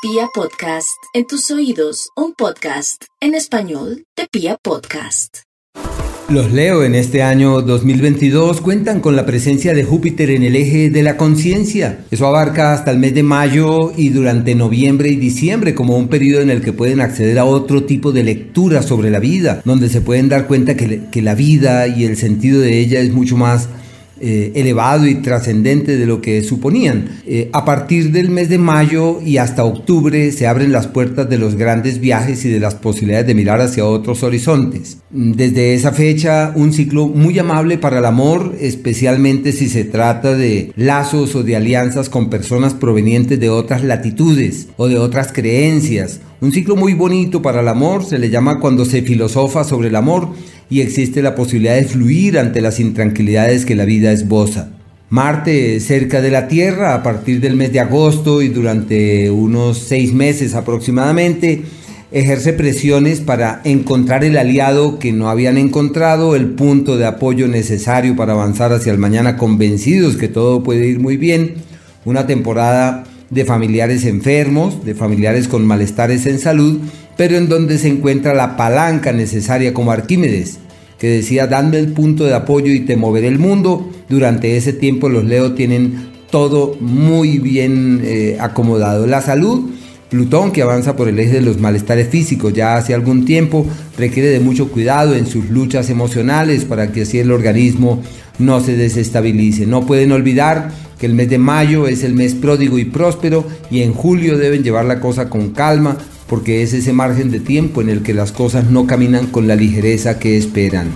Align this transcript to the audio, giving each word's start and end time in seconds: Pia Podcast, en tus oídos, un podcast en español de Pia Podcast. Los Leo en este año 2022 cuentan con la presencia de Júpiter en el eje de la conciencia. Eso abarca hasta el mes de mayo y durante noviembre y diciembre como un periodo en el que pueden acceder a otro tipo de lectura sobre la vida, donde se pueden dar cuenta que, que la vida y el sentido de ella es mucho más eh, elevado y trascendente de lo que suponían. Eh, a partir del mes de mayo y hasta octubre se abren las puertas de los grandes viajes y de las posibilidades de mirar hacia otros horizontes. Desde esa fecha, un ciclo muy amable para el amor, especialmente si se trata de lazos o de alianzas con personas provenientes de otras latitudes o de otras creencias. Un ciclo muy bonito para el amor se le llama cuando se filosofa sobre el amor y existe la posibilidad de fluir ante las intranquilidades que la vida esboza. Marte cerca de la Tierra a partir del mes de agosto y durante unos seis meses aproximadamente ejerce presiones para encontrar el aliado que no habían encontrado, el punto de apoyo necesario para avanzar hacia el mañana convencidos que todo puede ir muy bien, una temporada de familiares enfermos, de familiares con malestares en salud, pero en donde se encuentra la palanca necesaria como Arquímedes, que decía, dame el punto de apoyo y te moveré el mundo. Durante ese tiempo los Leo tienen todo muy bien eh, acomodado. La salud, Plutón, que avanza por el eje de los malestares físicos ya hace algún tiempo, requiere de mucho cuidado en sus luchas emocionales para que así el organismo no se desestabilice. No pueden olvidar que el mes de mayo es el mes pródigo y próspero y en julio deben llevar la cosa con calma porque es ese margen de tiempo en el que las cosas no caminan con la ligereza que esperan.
Pia 0.00 0.28
Podcast, 0.32 0.96
en 1.12 1.26
tus 1.26 1.50
oídos, 1.50 2.10
un 2.14 2.32
podcast 2.32 3.02
en 3.20 3.34
español 3.34 4.04
de 4.16 4.28
Pia 4.30 4.56
Podcast. 4.62 5.38
Los 6.28 6.52
Leo 6.52 6.84
en 6.84 6.94
este 6.94 7.24
año 7.24 7.62
2022 7.62 8.60
cuentan 8.60 9.00
con 9.00 9.16
la 9.16 9.26
presencia 9.26 9.74
de 9.74 9.82
Júpiter 9.82 10.30
en 10.30 10.44
el 10.44 10.54
eje 10.54 10.90
de 10.90 11.02
la 11.02 11.16
conciencia. 11.16 12.04
Eso 12.12 12.28
abarca 12.28 12.74
hasta 12.74 12.92
el 12.92 12.98
mes 12.98 13.12
de 13.12 13.24
mayo 13.24 13.90
y 13.96 14.10
durante 14.10 14.54
noviembre 14.54 15.08
y 15.08 15.16
diciembre 15.16 15.74
como 15.74 15.96
un 15.96 16.06
periodo 16.06 16.42
en 16.42 16.50
el 16.50 16.62
que 16.62 16.72
pueden 16.72 17.00
acceder 17.00 17.36
a 17.40 17.44
otro 17.44 17.82
tipo 17.82 18.12
de 18.12 18.22
lectura 18.22 18.82
sobre 18.82 19.10
la 19.10 19.18
vida, 19.18 19.62
donde 19.64 19.88
se 19.88 20.00
pueden 20.00 20.28
dar 20.28 20.46
cuenta 20.46 20.76
que, 20.76 21.06
que 21.10 21.22
la 21.22 21.34
vida 21.34 21.88
y 21.88 22.04
el 22.04 22.16
sentido 22.16 22.60
de 22.60 22.78
ella 22.78 23.00
es 23.00 23.12
mucho 23.12 23.36
más 23.36 23.68
eh, 24.20 24.52
elevado 24.54 25.06
y 25.06 25.16
trascendente 25.16 25.96
de 25.96 26.06
lo 26.06 26.20
que 26.20 26.42
suponían. 26.42 27.20
Eh, 27.26 27.50
a 27.52 27.64
partir 27.64 28.10
del 28.12 28.30
mes 28.30 28.48
de 28.48 28.58
mayo 28.58 29.20
y 29.24 29.38
hasta 29.38 29.64
octubre 29.64 30.32
se 30.32 30.46
abren 30.46 30.72
las 30.72 30.86
puertas 30.86 31.28
de 31.28 31.38
los 31.38 31.54
grandes 31.54 32.00
viajes 32.00 32.44
y 32.44 32.48
de 32.48 32.60
las 32.60 32.74
posibilidades 32.74 33.26
de 33.26 33.34
mirar 33.34 33.60
hacia 33.60 33.84
otros 33.84 34.22
horizontes. 34.22 34.98
Desde 35.10 35.74
esa 35.74 35.92
fecha, 35.92 36.52
un 36.54 36.72
ciclo 36.72 37.08
muy 37.08 37.38
amable 37.38 37.78
para 37.78 37.98
el 37.98 38.04
amor, 38.04 38.56
especialmente 38.60 39.52
si 39.52 39.68
se 39.68 39.84
trata 39.84 40.34
de 40.34 40.72
lazos 40.76 41.34
o 41.34 41.42
de 41.42 41.56
alianzas 41.56 42.08
con 42.08 42.30
personas 42.30 42.74
provenientes 42.74 43.40
de 43.40 43.50
otras 43.50 43.84
latitudes 43.84 44.68
o 44.76 44.88
de 44.88 44.98
otras 44.98 45.32
creencias. 45.32 46.20
Un 46.40 46.52
ciclo 46.52 46.76
muy 46.76 46.94
bonito 46.94 47.42
para 47.42 47.62
el 47.62 47.68
amor 47.68 48.04
se 48.04 48.16
le 48.16 48.30
llama 48.30 48.60
cuando 48.60 48.84
se 48.84 49.02
filosofa 49.02 49.64
sobre 49.64 49.88
el 49.88 49.96
amor 49.96 50.28
y 50.70 50.82
existe 50.82 51.20
la 51.20 51.34
posibilidad 51.34 51.74
de 51.74 51.82
fluir 51.82 52.38
ante 52.38 52.60
las 52.60 52.78
intranquilidades 52.78 53.66
que 53.66 53.74
la 53.74 53.84
vida 53.84 54.12
esboza. 54.12 54.68
Marte 55.10 55.80
cerca 55.80 56.20
de 56.20 56.30
la 56.30 56.46
Tierra 56.46 56.94
a 56.94 57.02
partir 57.02 57.40
del 57.40 57.56
mes 57.56 57.72
de 57.72 57.80
agosto 57.80 58.40
y 58.40 58.50
durante 58.50 59.32
unos 59.32 59.78
seis 59.78 60.12
meses 60.12 60.54
aproximadamente 60.54 61.64
ejerce 62.12 62.52
presiones 62.52 63.20
para 63.20 63.60
encontrar 63.64 64.22
el 64.22 64.38
aliado 64.38 65.00
que 65.00 65.12
no 65.12 65.30
habían 65.30 65.58
encontrado, 65.58 66.36
el 66.36 66.50
punto 66.50 66.96
de 66.96 67.06
apoyo 67.06 67.48
necesario 67.48 68.14
para 68.14 68.34
avanzar 68.34 68.72
hacia 68.72 68.92
el 68.92 68.98
mañana 68.98 69.36
convencidos 69.36 70.16
que 70.16 70.28
todo 70.28 70.62
puede 70.62 70.86
ir 70.86 71.00
muy 71.00 71.16
bien, 71.16 71.54
una 72.04 72.28
temporada 72.28 73.04
de 73.30 73.44
familiares 73.44 74.04
enfermos, 74.04 74.84
de 74.84 74.94
familiares 74.94 75.48
con 75.48 75.66
malestares 75.66 76.26
en 76.26 76.38
salud, 76.38 76.80
pero 77.16 77.36
en 77.36 77.48
donde 77.48 77.78
se 77.78 77.88
encuentra 77.88 78.34
la 78.34 78.56
palanca 78.56 79.12
necesaria 79.12 79.74
como 79.74 79.90
Arquímedes, 79.90 80.58
que 80.98 81.08
decía, 81.08 81.46
dame 81.46 81.78
el 81.78 81.92
punto 81.92 82.24
de 82.24 82.34
apoyo 82.34 82.72
y 82.72 82.80
te 82.80 82.96
moveré 82.96 83.28
el 83.28 83.38
mundo. 83.38 83.88
Durante 84.08 84.56
ese 84.56 84.72
tiempo 84.72 85.08
los 85.08 85.24
Leo 85.24 85.52
tienen 85.52 86.08
todo 86.30 86.76
muy 86.80 87.38
bien 87.38 88.00
eh, 88.04 88.36
acomodado. 88.40 89.06
La 89.06 89.20
salud, 89.20 89.70
Plutón, 90.10 90.52
que 90.52 90.62
avanza 90.62 90.96
por 90.96 91.08
el 91.08 91.18
eje 91.18 91.34
de 91.34 91.40
los 91.42 91.60
malestares 91.60 92.08
físicos 92.08 92.54
ya 92.54 92.76
hace 92.76 92.94
algún 92.94 93.26
tiempo, 93.26 93.66
requiere 93.98 94.30
de 94.30 94.40
mucho 94.40 94.68
cuidado 94.68 95.14
en 95.14 95.26
sus 95.26 95.50
luchas 95.50 95.90
emocionales 95.90 96.64
para 96.64 96.92
que 96.92 97.02
así 97.02 97.18
el 97.18 97.30
organismo 97.30 98.02
no 98.38 98.60
se 98.60 98.76
desestabilice. 98.76 99.66
No 99.66 99.84
pueden 99.84 100.12
olvidar 100.12 100.70
que 100.98 101.06
el 101.06 101.14
mes 101.14 101.28
de 101.28 101.38
mayo 101.38 101.86
es 101.86 102.04
el 102.04 102.14
mes 102.14 102.34
pródigo 102.34 102.78
y 102.78 102.86
próspero 102.86 103.46
y 103.70 103.82
en 103.82 103.92
julio 103.92 104.38
deben 104.38 104.62
llevar 104.62 104.86
la 104.86 105.00
cosa 105.00 105.28
con 105.28 105.50
calma 105.50 105.98
porque 106.26 106.62
es 106.62 106.72
ese 106.72 106.92
margen 106.92 107.30
de 107.30 107.40
tiempo 107.40 107.82
en 107.82 107.88
el 107.88 108.02
que 108.02 108.14
las 108.14 108.32
cosas 108.32 108.70
no 108.70 108.86
caminan 108.86 109.26
con 109.26 109.46
la 109.46 109.56
ligereza 109.56 110.18
que 110.18 110.36
esperan. 110.36 110.88